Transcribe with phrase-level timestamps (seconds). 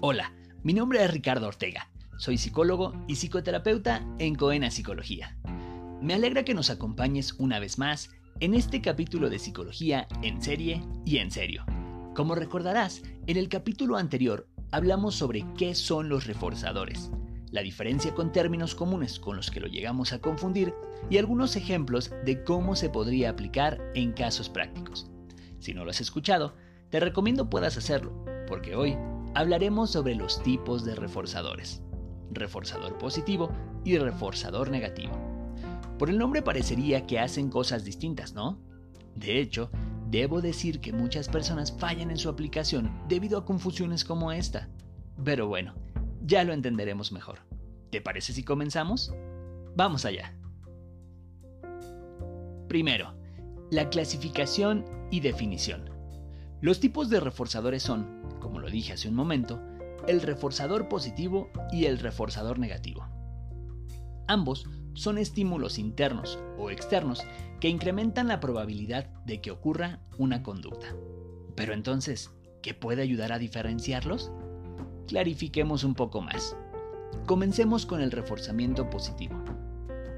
[0.00, 0.32] Hola,
[0.62, 1.90] mi nombre es Ricardo Ortega.
[2.18, 5.36] Soy psicólogo y psicoterapeuta en Coena Psicología.
[6.00, 10.84] Me alegra que nos acompañes una vez más en este capítulo de psicología en serie
[11.04, 11.64] y en serio.
[12.14, 17.10] Como recordarás, en el capítulo anterior hablamos sobre qué son los reforzadores,
[17.50, 20.74] la diferencia con términos comunes con los que lo llegamos a confundir
[21.10, 25.10] y algunos ejemplos de cómo se podría aplicar en casos prácticos.
[25.58, 26.54] Si no lo has escuchado,
[26.88, 28.96] te recomiendo puedas hacerlo, porque hoy
[29.38, 31.80] hablaremos sobre los tipos de reforzadores,
[32.32, 33.52] reforzador positivo
[33.84, 35.12] y reforzador negativo.
[35.96, 38.60] Por el nombre parecería que hacen cosas distintas, ¿no?
[39.14, 39.70] De hecho,
[40.10, 44.68] debo decir que muchas personas fallan en su aplicación debido a confusiones como esta.
[45.22, 45.72] Pero bueno,
[46.20, 47.38] ya lo entenderemos mejor.
[47.90, 49.14] ¿Te parece si comenzamos?
[49.76, 50.34] Vamos allá.
[52.66, 53.14] Primero,
[53.70, 55.97] la clasificación y definición.
[56.60, 59.60] Los tipos de reforzadores son como lo dije hace un momento,
[60.06, 63.06] el reforzador positivo y el reforzador negativo.
[64.26, 67.22] Ambos son estímulos internos o externos
[67.60, 70.94] que incrementan la probabilidad de que ocurra una conducta.
[71.56, 72.30] Pero entonces,
[72.62, 74.30] ¿qué puede ayudar a diferenciarlos?
[75.06, 76.56] Clarifiquemos un poco más.
[77.26, 79.42] Comencemos con el reforzamiento positivo.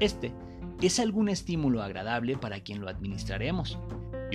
[0.00, 0.34] Este
[0.82, 3.78] es algún estímulo agradable para quien lo administraremos,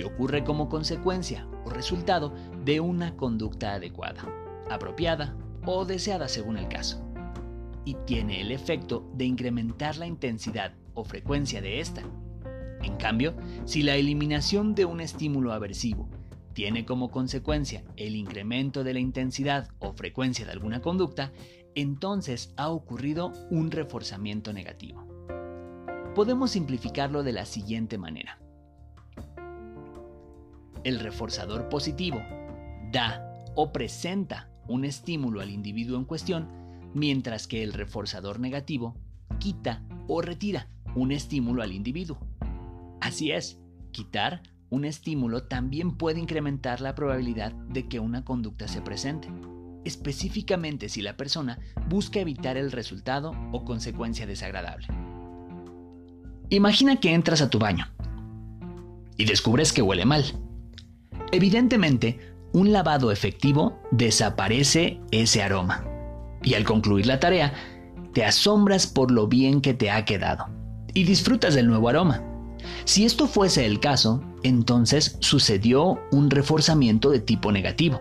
[0.00, 2.32] y ocurre como consecuencia o resultado
[2.64, 4.26] de una conducta adecuada,
[4.70, 7.04] apropiada o deseada según el caso.
[7.84, 12.02] Y tiene el efecto de incrementar la intensidad o frecuencia de esta.
[12.82, 13.34] En cambio,
[13.66, 16.08] si la eliminación de un estímulo aversivo
[16.54, 21.30] tiene como consecuencia el incremento de la intensidad o frecuencia de alguna conducta,
[21.74, 25.06] entonces ha ocurrido un reforzamiento negativo.
[26.14, 28.40] Podemos simplificarlo de la siguiente manera.
[30.84, 32.22] El reforzador positivo
[32.92, 33.22] da
[33.54, 36.48] o presenta un estímulo al individuo en cuestión,
[36.94, 38.96] mientras que el reforzador negativo
[39.38, 42.18] quita o retira un estímulo al individuo.
[43.00, 43.58] Así es,
[43.92, 49.28] quitar un estímulo también puede incrementar la probabilidad de que una conducta se presente,
[49.84, 51.58] específicamente si la persona
[51.88, 54.86] busca evitar el resultado o consecuencia desagradable.
[56.50, 57.86] Imagina que entras a tu baño
[59.16, 60.24] y descubres que huele mal.
[61.32, 62.18] Evidentemente,
[62.52, 65.84] un lavado efectivo desaparece ese aroma.
[66.42, 67.52] Y al concluir la tarea,
[68.12, 70.48] te asombras por lo bien que te ha quedado
[70.94, 72.22] y disfrutas del nuevo aroma.
[72.84, 78.00] Si esto fuese el caso, entonces sucedió un reforzamiento de tipo negativo,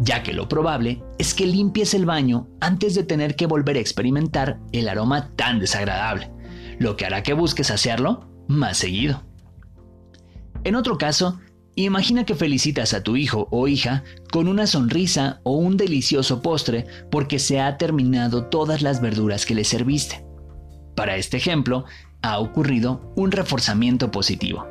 [0.00, 3.80] ya que lo probable es que limpies el baño antes de tener que volver a
[3.80, 6.30] experimentar el aroma tan desagradable,
[6.78, 9.22] lo que hará que busques hacerlo más seguido.
[10.64, 11.40] En otro caso,
[11.84, 14.02] Imagina que felicitas a tu hijo o hija
[14.32, 19.54] con una sonrisa o un delicioso postre porque se ha terminado todas las verduras que
[19.54, 20.24] le serviste.
[20.96, 21.84] Para este ejemplo,
[22.20, 24.66] ha ocurrido un reforzamiento positivo.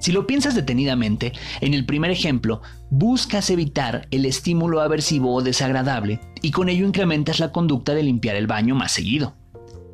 [0.00, 6.18] Si lo piensas detenidamente, en el primer ejemplo, buscas evitar el estímulo aversivo o desagradable
[6.42, 9.36] y con ello incrementas la conducta de limpiar el baño más seguido.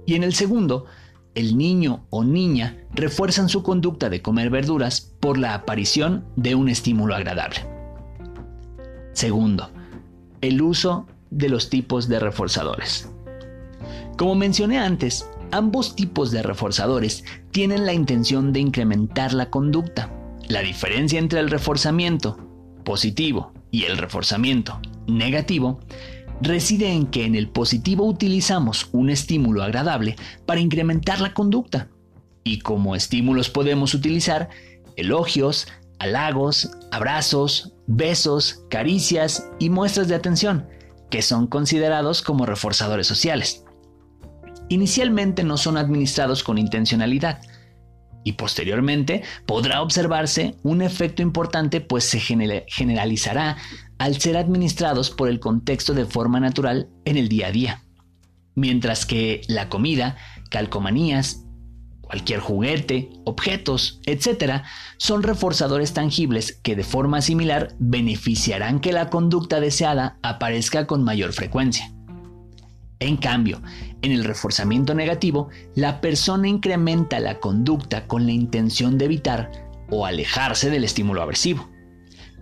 [0.06, 0.86] Y en el segundo,
[1.34, 6.68] el niño o niña refuerzan su conducta de comer verduras por la aparición de un
[6.68, 7.66] estímulo agradable.
[9.12, 9.70] Segundo,
[10.40, 13.10] el uso de los tipos de reforzadores.
[14.16, 20.10] Como mencioné antes, ambos tipos de reforzadores tienen la intención de incrementar la conducta.
[20.48, 22.38] La diferencia entre el reforzamiento
[22.84, 25.80] positivo y el reforzamiento negativo
[26.40, 31.88] reside en que en el positivo utilizamos un estímulo agradable para incrementar la conducta.
[32.44, 34.48] Y como estímulos podemos utilizar
[34.98, 35.66] elogios,
[35.98, 40.68] halagos, abrazos, besos, caricias y muestras de atención,
[41.10, 43.64] que son considerados como reforzadores sociales.
[44.68, 47.40] Inicialmente no son administrados con intencionalidad,
[48.24, 53.56] y posteriormente podrá observarse un efecto importante pues se generalizará
[53.96, 57.82] al ser administrados por el contexto de forma natural en el día a día.
[58.54, 60.18] Mientras que la comida,
[60.50, 61.46] calcomanías,
[62.08, 64.62] cualquier juguete, objetos, etc.,
[64.96, 71.34] son reforzadores tangibles que de forma similar beneficiarán que la conducta deseada aparezca con mayor
[71.34, 71.92] frecuencia.
[72.98, 73.60] En cambio,
[74.00, 79.52] en el reforzamiento negativo, la persona incrementa la conducta con la intención de evitar
[79.90, 81.68] o alejarse del estímulo aversivo.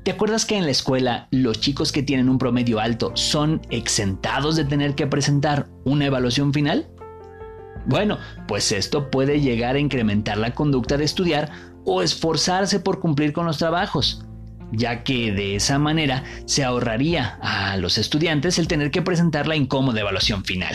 [0.05, 4.55] ¿Te acuerdas que en la escuela los chicos que tienen un promedio alto son exentados
[4.55, 6.89] de tener que presentar una evaluación final?
[7.87, 8.19] Bueno,
[8.49, 11.51] pues esto puede llegar a incrementar la conducta de estudiar
[11.85, 14.23] o esforzarse por cumplir con los trabajos.
[14.73, 19.57] ya que de esa manera se ahorraría a los estudiantes el tener que presentar la
[19.57, 20.75] incómoda evaluación final.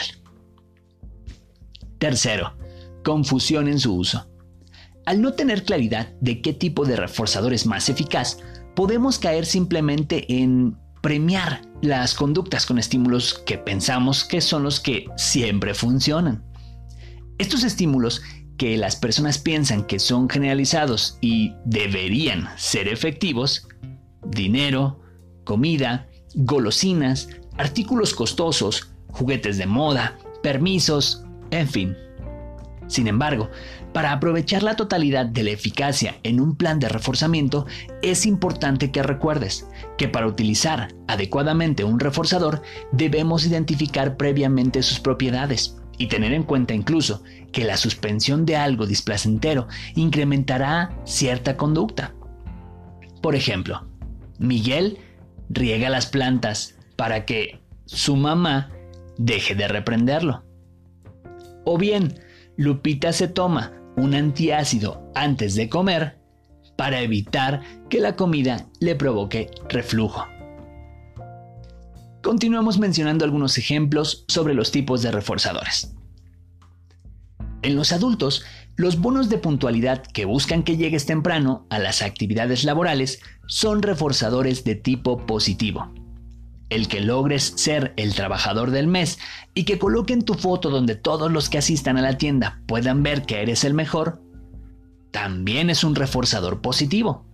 [1.97, 2.55] Tercero,
[3.03, 4.27] confusión en su uso.
[5.05, 8.37] Al no tener claridad de qué tipo de reforzador es más eficaz,
[8.75, 15.07] podemos caer simplemente en premiar las conductas con estímulos que pensamos que son los que
[15.17, 16.43] siempre funcionan.
[17.41, 18.21] Estos estímulos
[18.55, 23.67] que las personas piensan que son generalizados y deberían ser efectivos,
[24.23, 25.01] dinero,
[25.43, 31.97] comida, golosinas, artículos costosos, juguetes de moda, permisos, en fin.
[32.85, 33.49] Sin embargo,
[33.91, 37.65] para aprovechar la totalidad de la eficacia en un plan de reforzamiento,
[38.03, 39.65] es importante que recuerdes
[39.97, 42.61] que para utilizar adecuadamente un reforzador
[42.91, 47.21] debemos identificar previamente sus propiedades y tener en cuenta incluso
[47.51, 52.15] que la suspensión de algo displacentero incrementará cierta conducta.
[53.21, 53.88] Por ejemplo,
[54.39, 54.98] Miguel
[55.50, 58.71] riega las plantas para que su mamá
[59.19, 60.44] deje de reprenderlo.
[61.65, 62.15] O bien,
[62.57, 66.18] Lupita se toma un antiácido antes de comer
[66.77, 67.62] para evitar
[67.92, 70.25] que la comida le provoque reflujo.
[72.21, 75.94] Continuemos mencionando algunos ejemplos sobre los tipos de reforzadores.
[77.63, 78.44] En los adultos,
[78.75, 84.63] los bonos de puntualidad que buscan que llegues temprano a las actividades laborales son reforzadores
[84.63, 85.91] de tipo positivo.
[86.69, 89.19] El que logres ser el trabajador del mes
[89.53, 93.24] y que coloquen tu foto donde todos los que asistan a la tienda puedan ver
[93.24, 94.21] que eres el mejor,
[95.12, 97.25] también es un reforzador positivo.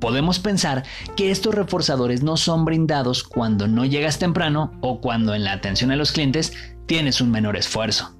[0.00, 5.44] Podemos pensar que estos reforzadores no son brindados cuando no llegas temprano o cuando en
[5.44, 6.54] la atención a los clientes
[6.86, 8.16] tienes un menor esfuerzo.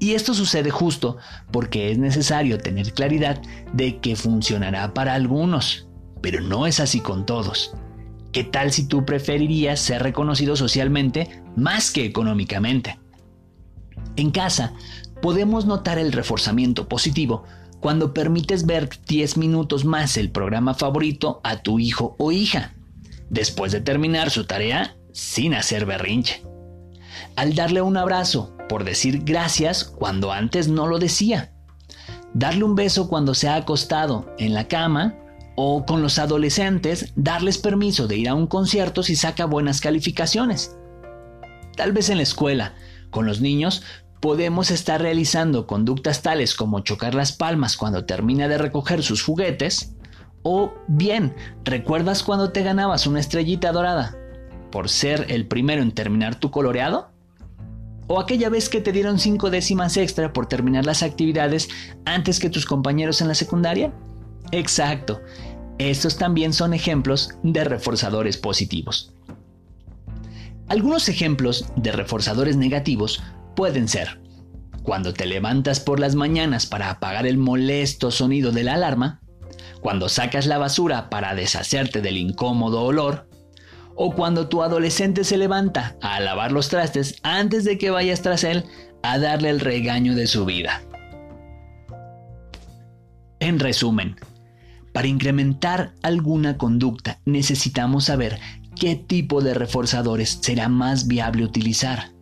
[0.00, 1.16] Y esto sucede justo
[1.52, 3.40] porque es necesario tener claridad
[3.72, 5.88] de que funcionará para algunos,
[6.20, 7.74] pero no es así con todos.
[8.32, 12.98] ¿Qué tal si tú preferirías ser reconocido socialmente más que económicamente?
[14.16, 14.72] En casa,
[15.22, 17.44] podemos notar el reforzamiento positivo
[17.84, 22.72] cuando permites ver 10 minutos más el programa favorito a tu hijo o hija,
[23.28, 26.42] después de terminar su tarea sin hacer berrinche.
[27.36, 31.52] Al darle un abrazo por decir gracias cuando antes no lo decía.
[32.32, 35.16] Darle un beso cuando se ha acostado en la cama
[35.54, 40.74] o con los adolescentes darles permiso de ir a un concierto si saca buenas calificaciones.
[41.76, 42.76] Tal vez en la escuela,
[43.10, 43.82] con los niños,
[44.24, 49.92] podemos estar realizando conductas tales como chocar las palmas cuando termina de recoger sus juguetes,
[50.42, 54.16] o bien, ¿recuerdas cuando te ganabas una estrellita dorada
[54.72, 57.10] por ser el primero en terminar tu coloreado?
[58.06, 61.68] ¿O aquella vez que te dieron cinco décimas extra por terminar las actividades
[62.06, 63.92] antes que tus compañeros en la secundaria?
[64.52, 65.20] Exacto,
[65.76, 69.12] estos también son ejemplos de reforzadores positivos.
[70.68, 73.22] Algunos ejemplos de reforzadores negativos
[73.54, 74.20] pueden ser
[74.84, 79.20] cuando te levantas por las mañanas para apagar el molesto sonido de la alarma,
[79.80, 83.28] cuando sacas la basura para deshacerte del incómodo olor,
[83.96, 88.44] o cuando tu adolescente se levanta a lavar los trastes antes de que vayas tras
[88.44, 88.64] él
[89.02, 90.82] a darle el regaño de su vida.
[93.40, 94.16] En resumen,
[94.92, 98.38] para incrementar alguna conducta necesitamos saber
[98.78, 102.13] qué tipo de reforzadores será más viable utilizar.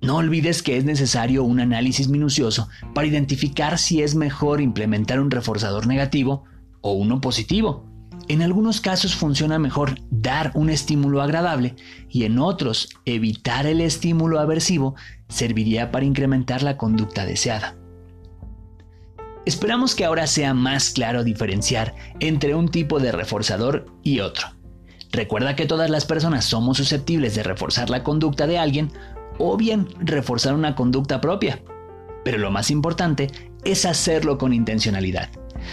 [0.00, 5.30] No olvides que es necesario un análisis minucioso para identificar si es mejor implementar un
[5.30, 6.44] reforzador negativo
[6.80, 7.84] o uno positivo.
[8.28, 11.76] En algunos casos funciona mejor dar un estímulo agradable
[12.10, 14.96] y en otros evitar el estímulo aversivo
[15.28, 17.76] serviría para incrementar la conducta deseada.
[19.44, 24.48] Esperamos que ahora sea más claro diferenciar entre un tipo de reforzador y otro.
[25.12, 28.90] Recuerda que todas las personas somos susceptibles de reforzar la conducta de alguien
[29.38, 31.62] o bien reforzar una conducta propia.
[32.24, 33.30] Pero lo más importante
[33.64, 35.30] es hacerlo con intencionalidad.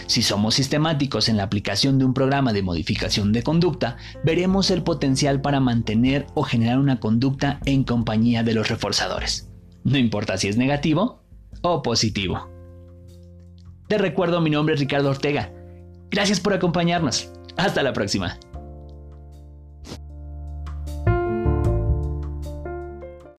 [0.07, 4.83] Si somos sistemáticos en la aplicación de un programa de modificación de conducta, veremos el
[4.83, 9.49] potencial para mantener o generar una conducta en compañía de los reforzadores.
[9.83, 11.23] No importa si es negativo
[11.61, 12.49] o positivo.
[13.87, 15.51] Te recuerdo, mi nombre es Ricardo Ortega.
[16.09, 17.31] Gracias por acompañarnos.
[17.57, 18.39] Hasta la próxima.